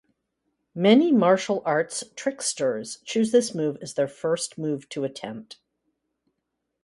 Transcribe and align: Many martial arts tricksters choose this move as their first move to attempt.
Many 0.73 1.11
martial 1.11 1.61
arts 1.63 2.03
tricksters 2.15 2.97
choose 3.05 3.31
this 3.31 3.53
move 3.53 3.77
as 3.83 3.93
their 3.93 4.07
first 4.07 4.57
move 4.57 4.89
to 4.89 5.03
attempt. 5.03 5.59